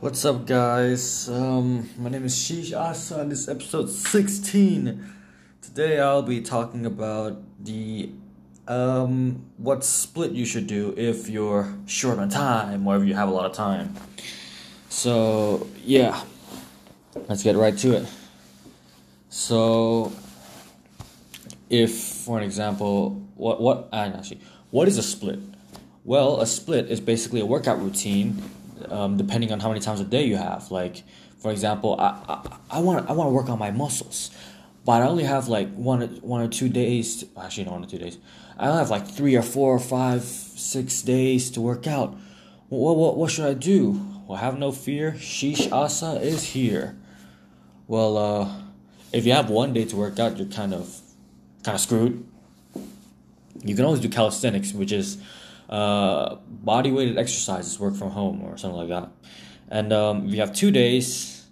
[0.00, 1.28] What's up, guys?
[1.28, 5.14] Um, my name is Sheesh Asa, and this is episode 16.
[5.62, 8.10] Today, I'll be talking about the
[8.66, 13.28] um, what split you should do if you're short on time or if you have
[13.28, 13.94] a lot of time.
[14.88, 16.22] So, yeah,
[17.28, 18.06] let's get right to it.
[19.30, 20.12] So,
[21.70, 24.40] if, for an example, what what I actually,
[24.70, 25.38] what is a split?
[26.04, 28.42] Well, a split is basically a workout routine
[28.92, 30.70] um, depending on how many times a day you have.
[30.70, 31.02] Like,
[31.38, 34.30] for example, I I want I want to work on my muscles,
[34.84, 37.18] but I only have like one one or two days.
[37.18, 38.18] To, actually, no, one or two days.
[38.58, 42.16] I only have like three or four or five, six days to work out.
[42.68, 44.00] What what what should I do?
[44.26, 45.12] Well, have no fear.
[45.12, 46.96] Sheesh Asa is here.
[47.86, 48.48] Well, uh,
[49.12, 50.98] if you have one day to work out, you're kind of
[51.62, 52.26] kind of screwed.
[53.62, 55.18] You can always do calisthenics, which is
[55.68, 59.10] uh, body weighted exercises, work from home or something like that.
[59.68, 61.46] And um, if you have two days,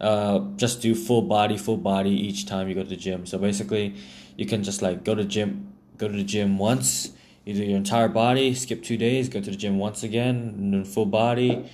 [0.00, 3.26] uh, just do full body, full body each time you go to the gym.
[3.26, 3.94] So basically,
[4.36, 7.10] you can just like go to gym, go to the gym once,
[7.44, 10.74] you do your entire body, skip two days, go to the gym once again, and
[10.74, 11.68] then full body.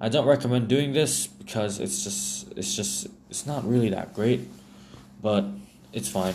[0.00, 4.40] I don't recommend doing this because it's just it's just it's not really that great,
[5.22, 5.46] but
[5.92, 6.34] it's fine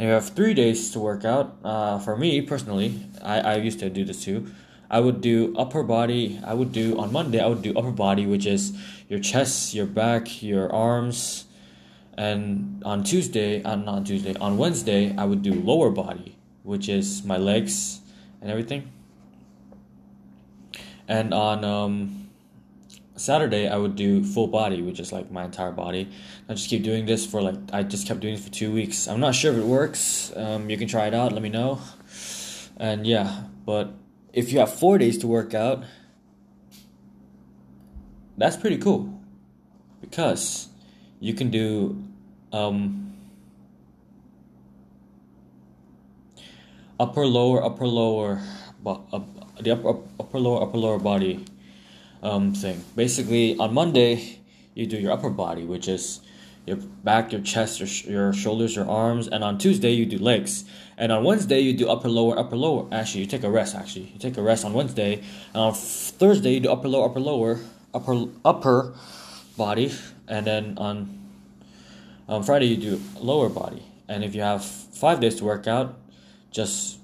[0.00, 1.58] and you have three days to work out.
[1.62, 4.50] Uh, for me personally, I, I used to do this too.
[4.88, 6.40] I would do upper body.
[6.42, 7.38] I would do on Monday.
[7.38, 8.72] I would do upper body, which is
[9.10, 11.44] your chest, your back, your arms,
[12.16, 16.88] and on Tuesday, uh, not on Tuesday, on Wednesday, I would do lower body, which
[16.88, 18.00] is my legs
[18.40, 18.90] and everything.
[21.08, 22.29] And on um,
[23.20, 26.08] Saturday I would do full body, which is like my entire body.
[26.48, 29.06] I just keep doing this for like I just kept doing it for two weeks.
[29.06, 30.32] I'm not sure if it works.
[30.34, 31.32] Um, you can try it out.
[31.32, 31.80] Let me know.
[32.78, 33.92] And yeah, but
[34.32, 35.84] if you have four days to work out,
[38.38, 39.20] that's pretty cool
[40.00, 40.68] because
[41.20, 42.02] you can do
[42.54, 43.12] um,
[46.98, 48.40] upper lower upper lower,
[48.82, 49.02] but
[49.60, 51.44] the upper upper lower upper lower body
[52.22, 52.84] um, thing.
[52.96, 54.40] Basically, on Monday,
[54.74, 56.20] you do your upper body, which is
[56.66, 60.18] your back, your chest, your, sh- your shoulders, your arms, and on Tuesday you do
[60.18, 60.64] legs,
[60.96, 62.86] and on Wednesday you do upper lower upper lower.
[62.92, 63.74] Actually, you take a rest.
[63.74, 65.22] Actually, you take a rest on Wednesday,
[65.54, 67.58] and on Thursday you do upper lower upper lower
[67.94, 68.94] upper upper
[69.56, 69.92] body,
[70.28, 71.18] and then on
[72.28, 73.82] on Friday you do lower body.
[74.08, 75.96] And if you have five days to work out,
[76.50, 76.98] just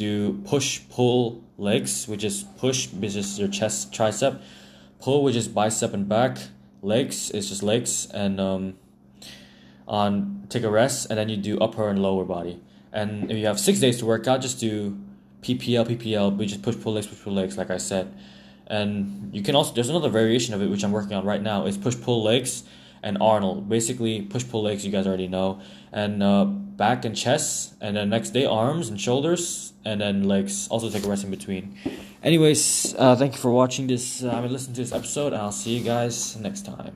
[0.00, 4.40] do push pull legs, which is push, which is your chest, tricep,
[4.98, 6.38] pull, which is bicep and back,
[6.80, 8.78] legs is just legs, and um,
[9.86, 12.58] on take a rest, and then you do upper and lower body.
[12.94, 14.98] And if you have six days to work out, just do
[15.42, 18.10] PPL, PPL, which is push pull legs, push pull legs, like I said.
[18.68, 21.66] And you can also there's another variation of it which I'm working on right now.
[21.66, 22.64] It's push pull legs
[23.02, 23.68] and Arnold.
[23.68, 25.60] Basically, push pull legs you guys already know,
[25.92, 30.68] and uh, back and chest, and then next day arms and shoulders, and then legs.
[30.68, 31.76] Also take a rest in between.
[32.22, 34.22] Anyways, uh, thank you for watching this.
[34.22, 36.88] Uh, I mean, listen to this episode, and I'll see you guys next time.